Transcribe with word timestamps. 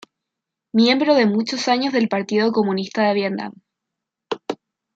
Miembro 0.73 1.13
de 1.13 1.27
muchos 1.27 1.67
años 1.67 1.93
del 1.93 2.09
Partido 2.09 2.51
Comunista 2.51 3.03
de 3.03 3.13
Vietnam. 3.13 3.53